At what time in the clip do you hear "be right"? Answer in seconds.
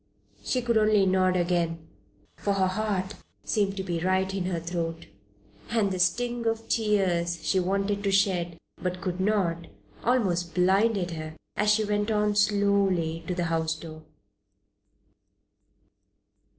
3.83-4.33